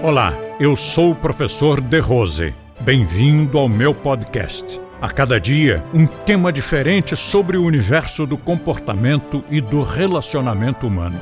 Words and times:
Olá, 0.00 0.32
eu 0.60 0.76
sou 0.76 1.10
o 1.10 1.16
professor 1.16 1.80
De 1.80 1.98
Rose. 1.98 2.54
Bem-vindo 2.80 3.58
ao 3.58 3.68
meu 3.68 3.92
podcast. 3.92 4.80
A 5.02 5.10
cada 5.10 5.40
dia, 5.40 5.84
um 5.92 6.06
tema 6.06 6.52
diferente 6.52 7.16
sobre 7.16 7.56
o 7.56 7.64
universo 7.64 8.24
do 8.24 8.38
comportamento 8.38 9.44
e 9.50 9.60
do 9.60 9.82
relacionamento 9.82 10.86
humano. 10.86 11.18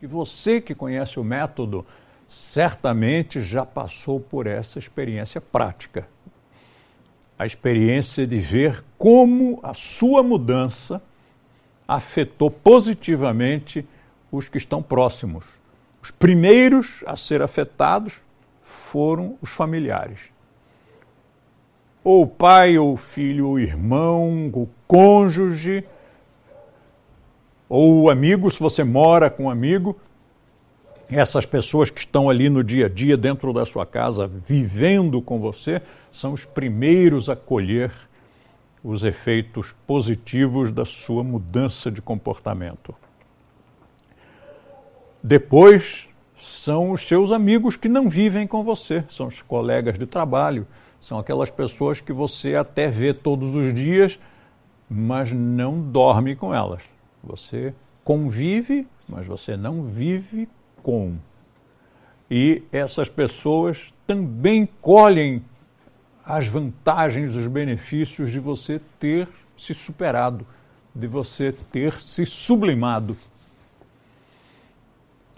E 0.00 0.06
você 0.06 0.60
que 0.60 0.72
conhece 0.72 1.18
o 1.18 1.24
método, 1.24 1.84
certamente 2.28 3.40
já 3.40 3.66
passou 3.66 4.20
por 4.20 4.46
essa 4.46 4.78
experiência 4.78 5.40
prática. 5.40 6.06
A 7.36 7.44
experiência 7.44 8.24
de 8.24 8.38
ver 8.38 8.84
como 8.96 9.58
a 9.64 9.74
sua 9.74 10.22
mudança 10.22 11.02
afetou 11.88 12.52
positivamente 12.52 13.84
os 14.30 14.48
que 14.48 14.58
estão 14.58 14.82
próximos. 14.82 15.44
Os 16.02 16.10
primeiros 16.10 17.02
a 17.06 17.16
ser 17.16 17.42
afetados 17.42 18.20
foram 18.62 19.36
os 19.42 19.50
familiares. 19.50 20.30
Ou 22.04 22.22
o 22.22 22.26
pai, 22.26 22.78
ou 22.78 22.94
o 22.94 22.96
filho, 22.96 23.46
ou 23.46 23.54
o 23.54 23.58
irmão, 23.58 24.50
o 24.54 24.68
cônjuge, 24.86 25.84
ou 27.68 28.02
o 28.02 28.10
amigo, 28.10 28.50
se 28.50 28.60
você 28.60 28.82
mora 28.82 29.28
com 29.28 29.44
um 29.44 29.50
amigo, 29.50 29.98
essas 31.10 31.44
pessoas 31.44 31.90
que 31.90 32.00
estão 32.00 32.30
ali 32.30 32.48
no 32.48 32.62
dia 32.62 32.86
a 32.86 32.88
dia, 32.88 33.16
dentro 33.16 33.52
da 33.52 33.64
sua 33.64 33.84
casa, 33.84 34.26
vivendo 34.26 35.20
com 35.20 35.38
você, 35.38 35.82
são 36.10 36.32
os 36.32 36.44
primeiros 36.44 37.28
a 37.28 37.36
colher 37.36 37.90
os 38.82 39.04
efeitos 39.04 39.74
positivos 39.86 40.70
da 40.70 40.84
sua 40.84 41.22
mudança 41.24 41.90
de 41.90 42.00
comportamento. 42.00 42.94
Depois 45.28 46.08
são 46.38 46.90
os 46.90 47.02
seus 47.02 47.32
amigos 47.32 47.76
que 47.76 47.86
não 47.86 48.08
vivem 48.08 48.46
com 48.46 48.64
você, 48.64 49.04
são 49.10 49.26
os 49.26 49.42
colegas 49.42 49.98
de 49.98 50.06
trabalho, 50.06 50.66
são 50.98 51.18
aquelas 51.18 51.50
pessoas 51.50 52.00
que 52.00 52.14
você 52.14 52.54
até 52.54 52.88
vê 52.88 53.12
todos 53.12 53.54
os 53.54 53.74
dias, 53.74 54.18
mas 54.88 55.30
não 55.30 55.82
dorme 55.82 56.34
com 56.34 56.54
elas. 56.54 56.82
Você 57.22 57.74
convive, 58.02 58.86
mas 59.06 59.26
você 59.26 59.54
não 59.54 59.82
vive 59.82 60.48
com. 60.82 61.16
E 62.30 62.62
essas 62.72 63.10
pessoas 63.10 63.92
também 64.06 64.66
colhem 64.80 65.44
as 66.24 66.48
vantagens, 66.48 67.36
os 67.36 67.46
benefícios 67.48 68.30
de 68.30 68.40
você 68.40 68.80
ter 68.98 69.28
se 69.54 69.74
superado, 69.74 70.46
de 70.94 71.06
você 71.06 71.52
ter 71.70 71.92
se 71.92 72.24
sublimado. 72.24 73.14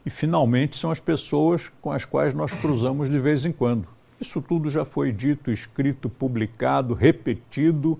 E, 0.04 0.10
finalmente, 0.10 0.78
são 0.78 0.90
as 0.90 1.00
pessoas 1.00 1.70
com 1.80 1.92
as 1.92 2.04
quais 2.04 2.32
nós 2.32 2.52
cruzamos 2.52 3.10
de 3.10 3.18
vez 3.18 3.44
em 3.44 3.52
quando. 3.52 3.86
Isso 4.20 4.40
tudo 4.40 4.70
já 4.70 4.84
foi 4.84 5.12
dito, 5.12 5.50
escrito, 5.50 6.08
publicado, 6.08 6.94
repetido 6.94 7.98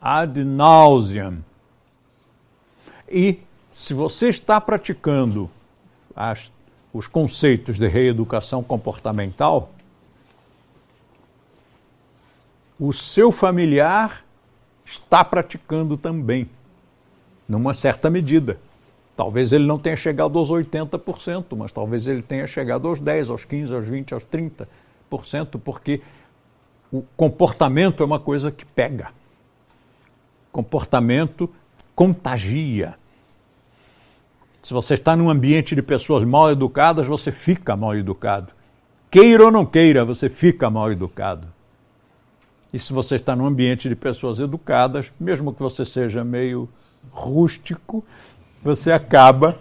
ad 0.00 0.42
nauseam. 0.42 1.44
E 3.08 3.38
se 3.70 3.94
você 3.94 4.28
está 4.28 4.60
praticando 4.60 5.50
as, 6.14 6.50
os 6.92 7.06
conceitos 7.06 7.78
de 7.78 7.86
reeducação 7.86 8.62
comportamental, 8.62 9.72
o 12.78 12.92
seu 12.92 13.30
familiar 13.30 14.24
está 14.84 15.24
praticando 15.24 15.96
também, 15.96 16.48
numa 17.48 17.74
certa 17.74 18.08
medida. 18.08 18.58
Talvez 19.20 19.52
ele 19.52 19.66
não 19.66 19.78
tenha 19.78 19.96
chegado 19.96 20.38
aos 20.38 20.48
80%, 20.48 21.54
mas 21.54 21.70
talvez 21.70 22.06
ele 22.06 22.22
tenha 22.22 22.46
chegado 22.46 22.88
aos 22.88 22.98
10, 22.98 23.28
aos 23.28 23.44
15, 23.44 23.74
aos 23.74 23.86
20, 23.86 24.14
aos 24.14 24.24
30%, 24.24 25.60
porque 25.62 26.00
o 26.90 27.02
comportamento 27.18 28.02
é 28.02 28.06
uma 28.06 28.18
coisa 28.18 28.50
que 28.50 28.64
pega. 28.64 29.10
Comportamento 30.50 31.50
contagia. 31.94 32.94
Se 34.62 34.72
você 34.72 34.94
está 34.94 35.14
num 35.14 35.28
ambiente 35.28 35.74
de 35.74 35.82
pessoas 35.82 36.24
mal 36.24 36.50
educadas, 36.50 37.06
você 37.06 37.30
fica 37.30 37.76
mal 37.76 37.94
educado. 37.94 38.54
Queira 39.10 39.44
ou 39.44 39.50
não 39.50 39.66
queira, 39.66 40.02
você 40.02 40.30
fica 40.30 40.70
mal 40.70 40.90
educado. 40.90 41.46
E 42.72 42.78
se 42.78 42.90
você 42.90 43.16
está 43.16 43.36
num 43.36 43.44
ambiente 43.44 43.86
de 43.86 43.94
pessoas 43.94 44.40
educadas, 44.40 45.12
mesmo 45.20 45.52
que 45.52 45.60
você 45.60 45.84
seja 45.84 46.24
meio 46.24 46.66
rústico, 47.10 48.02
você 48.62 48.92
acaba 48.92 49.58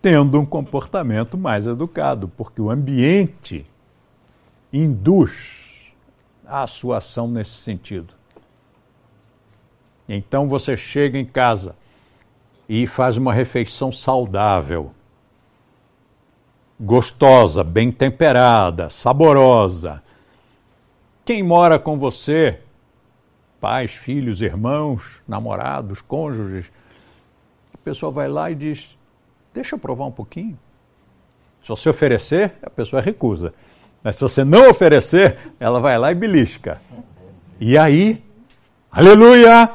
tendo 0.00 0.40
um 0.40 0.46
comportamento 0.46 1.36
mais 1.36 1.66
educado, 1.66 2.28
porque 2.28 2.60
o 2.60 2.70
ambiente 2.70 3.66
induz 4.72 5.92
a 6.46 6.66
sua 6.66 6.98
ação 6.98 7.28
nesse 7.28 7.52
sentido. 7.52 8.14
Então 10.08 10.48
você 10.48 10.76
chega 10.76 11.18
em 11.18 11.24
casa 11.24 11.74
e 12.68 12.86
faz 12.86 13.16
uma 13.16 13.32
refeição 13.32 13.90
saudável, 13.90 14.92
gostosa, 16.80 17.64
bem 17.64 17.90
temperada, 17.90 18.88
saborosa 18.88 20.02
quem 21.28 21.42
mora 21.42 21.78
com 21.78 21.98
você, 21.98 22.58
pais, 23.60 23.92
filhos, 23.92 24.40
irmãos, 24.40 25.22
namorados, 25.28 26.00
cônjuges, 26.00 26.72
pessoa 27.88 28.12
vai 28.12 28.28
lá 28.28 28.50
e 28.50 28.54
diz: 28.54 28.96
Deixa 29.52 29.74
eu 29.74 29.78
provar 29.78 30.06
um 30.06 30.12
pouquinho. 30.12 30.58
Se 31.62 31.68
você 31.68 31.88
oferecer, 31.88 32.54
a 32.62 32.70
pessoa 32.70 33.02
recusa. 33.02 33.52
Mas 34.02 34.16
se 34.16 34.22
você 34.22 34.44
não 34.44 34.70
oferecer, 34.70 35.38
ela 35.58 35.80
vai 35.80 35.98
lá 35.98 36.12
e 36.12 36.14
belisca. 36.14 36.80
E 37.60 37.76
aí, 37.76 38.22
aleluia! 38.90 39.70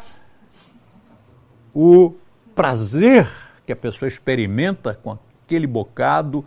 O 1.73 2.13
prazer 2.55 3.27
que 3.65 3.71
a 3.71 3.75
pessoa 3.75 4.07
experimenta 4.07 4.97
com 5.03 5.17
aquele 5.43 5.67
bocado 5.67 6.45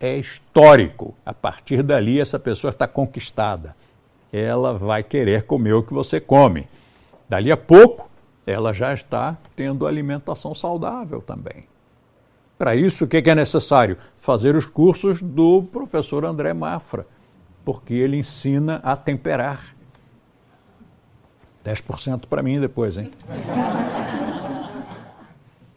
é 0.00 0.16
histórico. 0.16 1.14
A 1.24 1.32
partir 1.32 1.82
dali, 1.82 2.20
essa 2.20 2.38
pessoa 2.38 2.70
está 2.70 2.88
conquistada 2.88 3.76
ela 4.32 4.72
vai 4.72 5.02
querer 5.02 5.44
comer 5.44 5.74
o 5.74 5.82
que 5.82 5.92
você 5.92 6.18
come. 6.18 6.66
Dali 7.28 7.52
a 7.52 7.56
pouco, 7.56 8.08
ela 8.46 8.72
já 8.72 8.92
está 8.92 9.36
tendo 9.54 9.86
alimentação 9.86 10.54
saudável 10.54 11.20
também. 11.20 11.64
Para 12.58 12.76
isso, 12.76 13.04
o 13.04 13.08
que 13.08 13.18
é 13.28 13.34
necessário? 13.34 13.96
Fazer 14.20 14.54
os 14.54 14.66
cursos 14.66 15.20
do 15.20 15.62
professor 15.64 16.24
André 16.24 16.52
Mafra, 16.52 17.06
porque 17.64 17.94
ele 17.94 18.16
ensina 18.16 18.76
a 18.84 18.96
temperar. 18.96 19.74
10% 21.64 22.26
para 22.26 22.42
mim 22.42 22.60
depois, 22.60 22.96
hein? 22.96 23.10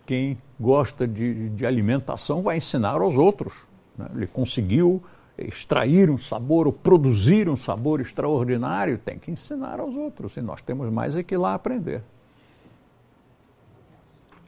Quem 0.05 0.37
gosta 0.59 1.07
de, 1.07 1.49
de 1.49 1.65
alimentação 1.65 2.41
vai 2.41 2.57
ensinar 2.57 3.01
aos 3.01 3.17
outros. 3.17 3.53
Né? 3.97 4.07
Ele 4.15 4.27
conseguiu 4.27 5.03
extrair 5.37 6.09
um 6.09 6.17
sabor 6.17 6.67
ou 6.67 6.73
produzir 6.73 7.49
um 7.49 7.55
sabor 7.55 7.99
extraordinário, 7.99 8.97
tem 8.97 9.17
que 9.17 9.31
ensinar 9.31 9.79
aos 9.79 9.95
outros. 9.95 10.37
E 10.37 10.41
nós 10.41 10.61
temos 10.61 10.91
mais 10.91 11.15
é 11.15 11.23
que 11.23 11.35
lá 11.35 11.53
aprender. 11.53 12.03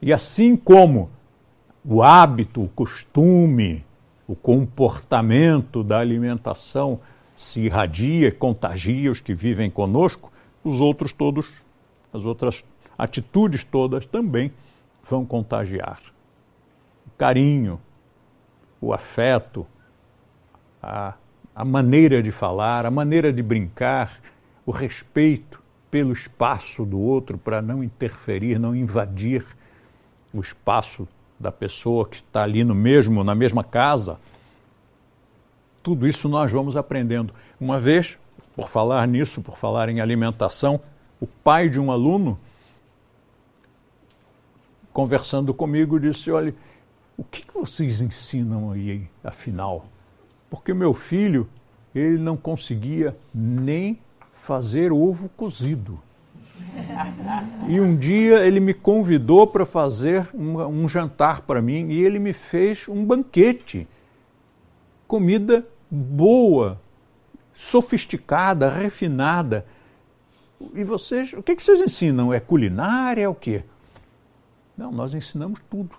E 0.02 0.14
assim 0.14 0.56
como 0.56 1.10
o 1.84 2.04
hábito, 2.04 2.64
o 2.64 2.70
costume, 2.70 3.84
o 4.28 4.36
comportamento 4.36 5.84
da 5.84 6.00
alimentação 6.00 7.00
se 7.36 7.62
irradia, 7.62 8.32
contagia 8.32 9.12
os 9.12 9.22
que 9.22 9.34
vivem 9.34 9.70
conosco, 9.70 10.32
os 10.64 10.82
outros 10.82 11.12
todos, 11.12 11.50
as 12.12 12.26
outras 12.26 12.64
atitudes 12.98 13.64
todas 13.64 14.06
também 14.06 14.52
vão 15.08 15.26
contagiar. 15.26 16.02
O 17.06 17.12
carinho, 17.18 17.80
o 18.82 18.94
afeto, 18.94 19.66
a, 20.82 21.14
a 21.56 21.64
maneira 21.66 22.22
de 22.22 22.32
falar, 22.32 22.86
a 22.86 22.92
maneira 22.92 23.32
de 23.32 23.42
brincar, 23.42 24.20
o 24.66 24.72
respeito 24.72 25.64
pelo 25.90 26.12
espaço 26.12 26.86
do 26.86 27.00
outro 27.00 27.38
para 27.38 27.62
não 27.62 27.84
interferir, 27.84 28.60
não 28.60 28.76
invadir 28.76 29.46
o 30.38 30.42
espaço 30.42 31.08
da 31.40 31.52
pessoa 31.52 32.08
que 32.08 32.18
está 32.18 32.44
ali 32.44 32.64
no 32.64 32.76
mesmo, 32.76 33.24
na 33.24 33.36
mesma 33.36 33.64
casa. 33.64 34.20
Tudo 35.84 36.08
isso 36.08 36.28
nós 36.28 36.52
vamos 36.52 36.76
aprendendo. 36.76 37.34
Uma 37.60 37.80
vez, 37.80 38.18
por 38.56 38.70
falar 38.70 39.08
nisso, 39.08 39.42
por 39.42 39.58
falar 39.58 39.90
em 39.90 40.02
alimentação, 40.02 40.80
o 41.20 41.28
pai 41.28 41.70
de 41.70 41.80
um 41.80 41.92
aluno, 41.92 42.38
conversando 44.92 45.54
comigo, 45.54 46.00
disse: 46.00 46.32
Olha, 46.32 46.54
o 47.18 47.24
que, 47.24 47.42
que 47.42 47.54
vocês 47.54 48.02
ensinam 48.02 48.72
aí, 48.72 49.08
afinal? 49.24 49.86
porque 50.50 50.74
meu 50.74 50.94
filho 50.94 51.48
ele 51.94 52.18
não 52.18 52.38
conseguia 52.38 53.16
nem 53.34 54.00
fazer 54.34 54.92
ovo 54.92 55.30
cozido. 55.30 56.00
E 57.68 57.80
um 57.80 57.96
dia 57.96 58.46
ele 58.46 58.60
me 58.60 58.74
convidou 58.74 59.46
para 59.46 59.66
fazer 59.66 60.28
um, 60.34 60.62
um 60.66 60.88
jantar 60.88 61.42
para 61.42 61.62
mim 61.62 61.90
e 61.90 62.04
ele 62.04 62.20
me 62.20 62.34
fez 62.34 62.88
um 62.88 63.06
banquete. 63.06 63.88
Comida 65.08 65.66
boa, 65.90 66.80
sofisticada, 67.54 68.70
refinada. 68.70 69.66
E 70.74 70.84
vocês, 70.84 71.34
o 71.34 71.44
que, 71.44 71.56
que 71.56 71.64
vocês 71.64 71.80
ensinam? 71.80 72.34
É 72.34 72.40
culinária? 72.40 73.24
É 73.24 73.30
o 73.30 73.36
quê? 73.36 73.64
Não, 74.78 74.92
nós 74.92 75.14
ensinamos 75.14 75.60
tudo. 75.70 75.96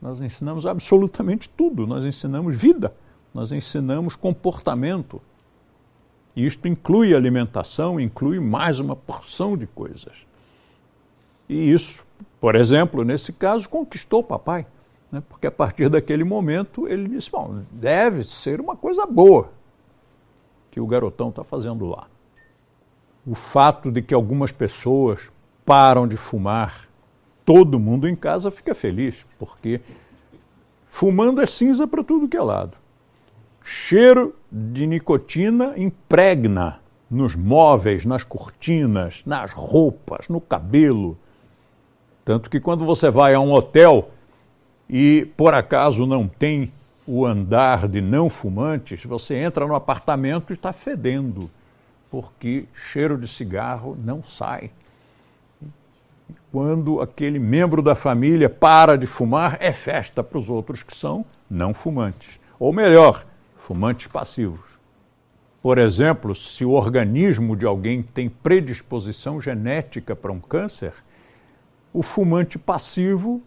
Nós 0.00 0.20
ensinamos 0.20 0.66
absolutamente 0.66 1.48
tudo. 1.48 1.86
Nós 1.86 2.04
ensinamos 2.04 2.56
vida, 2.56 2.94
nós 3.32 3.52
ensinamos 3.52 4.16
comportamento. 4.16 5.20
E 6.34 6.46
isto 6.46 6.66
inclui 6.66 7.14
alimentação, 7.14 8.00
inclui 8.00 8.40
mais 8.40 8.78
uma 8.78 8.96
porção 8.96 9.56
de 9.56 9.66
coisas. 9.66 10.12
E 11.48 11.72
isso, 11.72 12.02
por 12.40 12.54
exemplo, 12.54 13.04
nesse 13.04 13.32
caso, 13.32 13.68
conquistou 13.68 14.20
o 14.20 14.24
papai. 14.24 14.66
Né? 15.10 15.22
Porque 15.28 15.46
a 15.46 15.50
partir 15.50 15.90
daquele 15.90 16.24
momento 16.24 16.88
ele 16.88 17.08
disse: 17.08 17.30
bom, 17.30 17.62
deve 17.70 18.24
ser 18.24 18.60
uma 18.60 18.74
coisa 18.74 19.04
boa 19.04 19.50
que 20.70 20.80
o 20.80 20.86
garotão 20.86 21.28
está 21.28 21.44
fazendo 21.44 21.84
lá. 21.84 22.06
O 23.26 23.34
fato 23.34 23.92
de 23.92 24.00
que 24.00 24.14
algumas 24.14 24.50
pessoas 24.50 25.30
param 25.66 26.08
de 26.08 26.16
fumar, 26.16 26.88
todo 27.44 27.78
mundo 27.78 28.08
em 28.08 28.16
casa 28.16 28.50
fica 28.50 28.74
feliz, 28.74 29.24
porque 29.38 29.80
fumando 30.88 31.40
é 31.40 31.46
cinza 31.46 31.86
para 31.86 32.02
tudo 32.02 32.26
que 32.26 32.36
é 32.36 32.42
lado. 32.42 32.81
Cheiro 33.74 34.36
de 34.50 34.86
nicotina 34.86 35.72
impregna 35.78 36.78
nos 37.10 37.34
móveis, 37.34 38.04
nas 38.04 38.22
cortinas, 38.22 39.22
nas 39.24 39.50
roupas, 39.50 40.28
no 40.28 40.42
cabelo. 40.42 41.16
Tanto 42.22 42.50
que 42.50 42.60
quando 42.60 42.84
você 42.84 43.10
vai 43.10 43.32
a 43.32 43.40
um 43.40 43.50
hotel 43.50 44.10
e 44.90 45.26
por 45.38 45.54
acaso 45.54 46.06
não 46.06 46.28
tem 46.28 46.70
o 47.06 47.24
andar 47.24 47.88
de 47.88 48.02
não 48.02 48.28
fumantes, 48.28 49.06
você 49.06 49.36
entra 49.36 49.66
no 49.66 49.74
apartamento 49.74 50.50
e 50.50 50.52
está 50.52 50.74
fedendo, 50.74 51.50
porque 52.10 52.66
cheiro 52.74 53.16
de 53.16 53.26
cigarro 53.26 53.96
não 53.98 54.22
sai. 54.22 54.70
Quando 56.52 57.00
aquele 57.00 57.38
membro 57.38 57.80
da 57.80 57.94
família 57.94 58.50
para 58.50 58.98
de 58.98 59.06
fumar, 59.06 59.56
é 59.60 59.72
festa 59.72 60.22
para 60.22 60.36
os 60.36 60.50
outros 60.50 60.82
que 60.82 60.94
são 60.94 61.24
não 61.50 61.72
fumantes. 61.72 62.38
Ou 62.60 62.70
melhor, 62.70 63.24
fumantes 63.62 64.08
passivos. 64.08 64.72
Por 65.62 65.78
exemplo, 65.78 66.34
se 66.34 66.64
o 66.64 66.72
organismo 66.72 67.56
de 67.56 67.64
alguém 67.64 68.02
tem 68.02 68.28
predisposição 68.28 69.40
genética 69.40 70.16
para 70.16 70.32
um 70.32 70.40
câncer, 70.40 70.92
o 71.94 72.02
fumante 72.02 72.58
passivo 72.58 73.40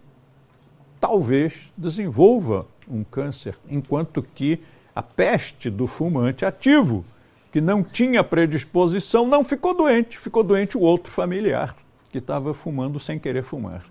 talvez 1.02 1.70
desenvolva 1.76 2.66
um 2.88 3.04
câncer, 3.04 3.56
enquanto 3.70 4.24
que 4.24 4.64
a 4.96 5.04
peste 5.04 5.70
do 5.70 5.86
fumante 5.86 6.46
ativo, 6.46 7.04
que 7.52 7.60
não 7.60 7.84
tinha 7.84 8.24
predisposição, 8.24 9.28
não 9.28 9.44
ficou 9.44 9.76
doente, 9.76 10.18
ficou 10.18 10.44
doente 10.44 10.78
o 10.78 10.82
outro 10.82 11.12
familiar 11.12 11.76
que 12.10 12.20
estava 12.20 12.54
fumando 12.54 13.00
sem 13.02 13.20
querer 13.20 13.44
fumar. 13.44 13.84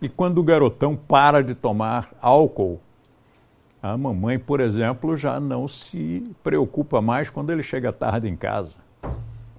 E 0.00 0.08
quando 0.08 0.38
o 0.38 0.44
garotão 0.44 0.94
para 0.94 1.42
de 1.42 1.54
tomar 1.54 2.10
álcool, 2.22 2.80
a 3.84 3.98
mamãe, 3.98 4.38
por 4.38 4.60
exemplo, 4.60 5.14
já 5.14 5.38
não 5.38 5.68
se 5.68 6.26
preocupa 6.42 7.02
mais 7.02 7.28
quando 7.28 7.50
ele 7.50 7.62
chega 7.62 7.92
tarde 7.92 8.26
em 8.26 8.34
casa. 8.34 8.78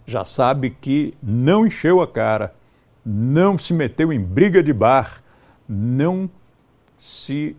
Já 0.07 0.25
sabe 0.25 0.71
que 0.71 1.13
não 1.21 1.67
encheu 1.67 2.01
a 2.01 2.07
cara, 2.07 2.51
não 3.05 3.55
se 3.55 3.71
meteu 3.71 4.11
em 4.11 4.19
briga 4.19 4.63
de 4.63 4.73
bar, 4.73 5.21
não 5.69 6.27
se 6.97 7.55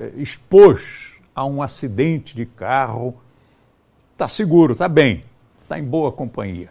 eh, 0.00 0.10
expôs 0.16 1.12
a 1.36 1.44
um 1.44 1.62
acidente 1.62 2.34
de 2.34 2.44
carro, 2.44 3.14
está 4.14 4.26
seguro, 4.26 4.72
está 4.72 4.88
bem, 4.88 5.22
está 5.62 5.78
em 5.78 5.84
boa 5.84 6.10
companhia. 6.10 6.70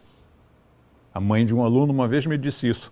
A 1.13 1.21
mãe 1.21 1.45
de 1.45 1.55
um 1.55 1.63
aluno 1.63 1.93
uma 1.93 2.05
vez 2.05 2.25
me 2.25 2.37
disse 2.37 2.67
isso. 2.67 2.91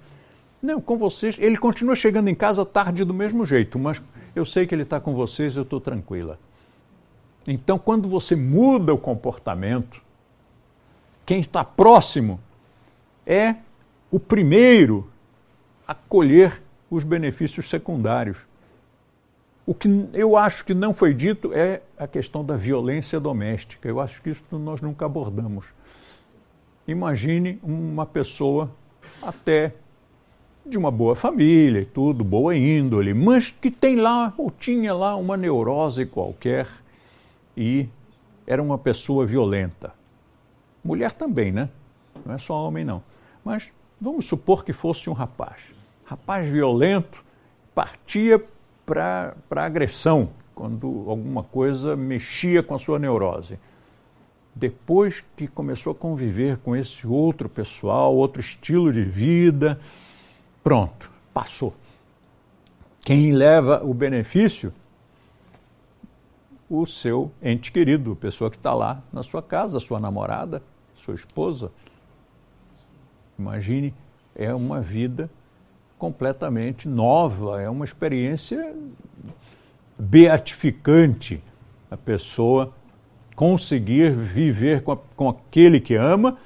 Não, 0.62 0.80
com 0.80 0.98
vocês, 0.98 1.38
ele 1.38 1.58
continua 1.58 1.98
chegando 1.98 2.30
em 2.30 2.36
casa 2.36 2.66
tarde 2.66 3.04
do 3.04 3.14
mesmo 3.14 3.46
jeito, 3.46 3.78
mas 3.78 4.02
eu 4.38 4.46
sei 4.46 4.68
que 4.68 4.76
ele 4.76 4.84
está 4.84 5.00
com 5.00 5.14
vocês, 5.14 5.58
eu 5.58 5.64
estou 5.64 5.82
tranquila. 5.82 6.40
Então, 7.48 7.80
quando 7.80 8.08
você 8.08 8.36
muda 8.36 8.94
o 8.94 8.98
comportamento, 8.98 10.02
quem 11.26 11.40
está 11.40 11.64
próximo 11.64 12.40
é 13.26 13.56
o 14.12 14.20
primeiro 14.20 15.10
a 15.88 15.94
colher 15.94 16.62
os 16.90 17.04
benefícios 17.04 17.70
secundários. 17.70 18.48
O 19.66 19.74
que 19.74 19.90
eu 20.14 20.38
acho 20.38 20.64
que 20.64 20.74
não 20.74 20.94
foi 20.94 21.14
dito 21.14 21.52
é 21.54 21.82
a 21.98 22.08
questão 22.08 22.46
da 22.46 22.56
violência 22.56 23.20
doméstica. 23.20 23.88
Eu 23.88 24.00
acho 24.00 24.22
que 24.22 24.30
isso 24.30 24.44
nós 24.52 24.82
nunca 24.82 25.06
abordamos. 25.06 25.74
Imagine 26.88 27.60
uma 27.64 28.06
pessoa 28.06 28.72
até 29.22 29.74
de 30.68 30.78
uma 30.78 30.92
boa 30.92 31.16
família 31.16 31.82
e 31.82 31.86
tudo, 31.86 32.24
boa 32.24 32.56
índole, 32.56 33.14
mas 33.14 33.50
que 33.50 33.72
tem 33.72 33.96
lá 33.96 34.34
ou 34.38 34.52
tinha 34.52 34.94
lá 34.94 35.16
uma 35.16 35.38
neurose 35.38 36.06
qualquer 36.06 36.68
e 37.56 37.88
era 38.46 38.62
uma 38.62 38.78
pessoa 38.78 39.26
violenta. 39.26 39.94
Mulher 40.84 41.12
também, 41.12 41.52
né? 41.52 41.70
Não 42.26 42.36
é 42.36 42.38
só 42.38 42.68
homem, 42.68 42.86
não. 42.86 43.02
Mas 43.44 43.72
vamos 44.00 44.26
supor 44.26 44.64
que 44.64 44.74
fosse 44.74 45.10
um 45.10 45.14
rapaz. 45.14 45.62
Rapaz 46.06 46.48
violento 46.48 47.24
partia 47.74 48.44
para 48.86 49.36
agressão 49.52 50.30
quando 50.56 51.06
alguma 51.08 51.44
coisa 51.44 51.96
mexia 51.96 52.64
com 52.64 52.74
a 52.74 52.80
sua 52.80 52.98
neurose. 52.98 53.60
Depois 54.56 55.24
que 55.36 55.48
começou 55.48 55.92
a 55.92 55.96
conviver 55.96 56.58
com 56.58 56.76
esse 56.76 57.06
outro 57.06 57.48
pessoal, 57.48 58.16
outro 58.16 58.40
estilo 58.40 58.92
de 58.92 59.04
vida, 59.04 59.80
pronto, 60.68 61.10
passou. 61.34 61.74
Quem 63.00 63.32
leva 63.32 63.86
o 63.86 63.94
benefício? 63.94 64.74
O 66.70 66.86
seu 66.86 67.32
ente 67.42 67.72
querido, 67.72 68.12
a 68.12 68.16
pessoa 68.18 68.52
que 68.52 68.58
está 68.58 68.74
lá 68.74 69.02
na 69.14 69.24
sua 69.24 69.42
casa, 69.42 69.80
sua 69.80 69.98
namorada, 69.98 70.62
sua 70.94 71.16
esposa. 71.16 71.72
Imagine, 73.40 73.94
é 74.36 74.54
uma 74.54 74.82
vida 74.82 75.30
completamente 75.98 76.86
nova, 76.86 77.62
é 77.62 77.70
uma 77.70 77.86
experiência 77.86 78.76
beatificante 79.98 81.42
a 81.90 81.96
pessoa 81.96 82.74
conseguir 83.38 84.14
viver 84.14 84.84
com, 84.84 84.92
a, 84.92 84.98
com 85.16 85.30
aquele 85.30 85.80
que 85.80 85.96
ama 85.96 86.38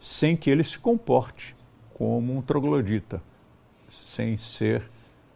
sem 0.00 0.36
que 0.36 0.50
ele 0.50 0.64
se 0.64 0.80
comporte 0.80 1.54
como 1.94 2.36
um 2.36 2.42
troglodita, 2.42 3.22
sem 4.06 4.36
ser 4.36 4.82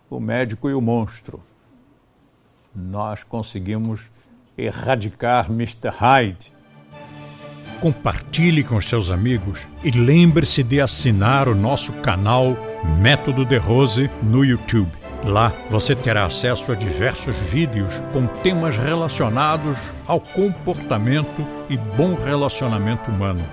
o 0.09 0.21
médico 0.21 0.69
e 0.69 0.75
o 0.75 0.81
monstro. 0.81 1.43
Nós 2.75 3.25
conseguimos 3.25 4.11
erradicar 4.57 5.51
Mr. 5.51 5.89
Hyde. 5.89 6.53
Compartilhe 7.81 8.65
com 8.65 8.81
seus 8.81 9.11
amigos 9.11 9.69
e 9.85 9.91
lembre-se 9.91 10.63
de 10.63 10.81
assinar 10.81 11.49
o 11.49 11.55
nosso 11.55 11.93
canal 11.95 12.57
Método 13.01 13.45
de 13.45 13.59
Rose 13.59 14.11
no 14.23 14.45
YouTube. 14.45 14.91
Lá 15.25 15.53
você 15.69 15.95
terá 15.95 16.25
acesso 16.25 16.73
a 16.73 16.75
diversos 16.75 17.37
vídeos 17.37 18.01
com 18.13 18.27
temas 18.27 18.77
relacionados 18.77 19.79
ao 20.07 20.21
comportamento 20.21 21.47
e 21.69 21.77
bom 21.77 22.15
relacionamento 22.15 23.11
humano. 23.11 23.45